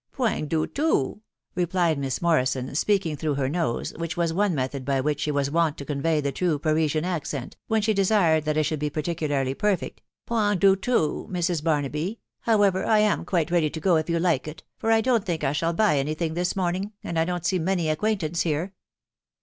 [0.17, 1.21] "Poing do too"
[1.53, 5.51] replied Miss Morrison, speaking through her nose, which was one method by which she was
[5.51, 9.53] wont to convey the true Parisian accent, when she desired that it should be particularly
[9.53, 11.63] perfect.•.• e (Poing do too, Mrs.
[11.63, 15.23] Barnaby, however, I am quite ready to go if you like it, for I don't
[15.23, 18.41] think I shall buy any thing this morning, and I don't see many ac quaintance
[18.41, 18.73] here."